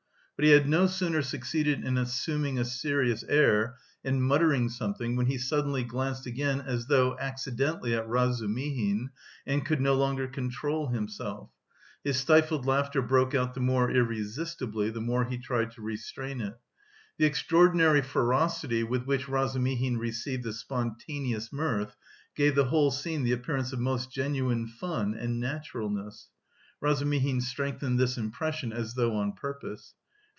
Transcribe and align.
But 0.37 0.45
he 0.45 0.51
had 0.53 0.67
no 0.67 0.87
sooner 0.87 1.21
succeeded 1.21 1.83
in 1.85 1.99
assuming 1.99 2.57
a 2.57 2.65
serious 2.65 3.23
air 3.25 3.75
and 4.03 4.23
muttering 4.23 4.69
something 4.69 5.15
when 5.15 5.27
he 5.27 5.37
suddenly 5.37 5.83
glanced 5.83 6.25
again 6.25 6.61
as 6.61 6.87
though 6.87 7.15
accidentally 7.19 7.93
at 7.93 8.07
Razumihin, 8.09 9.11
and 9.45 9.63
could 9.63 9.79
no 9.79 9.93
longer 9.93 10.27
control 10.27 10.87
himself: 10.87 11.51
his 12.03 12.17
stifled 12.17 12.65
laughter 12.65 13.03
broke 13.03 13.35
out 13.35 13.53
the 13.53 13.59
more 13.59 13.91
irresistibly 13.91 14.89
the 14.89 14.99
more 14.99 15.25
he 15.25 15.37
tried 15.37 15.69
to 15.73 15.83
restrain 15.83 16.41
it. 16.41 16.57
The 17.19 17.25
extraordinary 17.27 18.01
ferocity 18.01 18.81
with 18.83 19.03
which 19.05 19.29
Razumihin 19.29 19.99
received 19.99 20.43
this 20.43 20.57
"spontaneous" 20.61 21.53
mirth 21.53 21.95
gave 22.35 22.55
the 22.55 22.65
whole 22.65 22.89
scene 22.89 23.21
the 23.23 23.33
appearance 23.33 23.73
of 23.73 23.79
most 23.79 24.09
genuine 24.11 24.65
fun 24.65 25.13
and 25.13 25.39
naturalness. 25.39 26.29
Razumihin 26.81 27.41
strengthened 27.41 27.99
this 27.99 28.17
impression 28.17 28.73
as 28.73 28.95
though 28.95 29.15
on 29.15 29.33
purpose. 29.33 29.93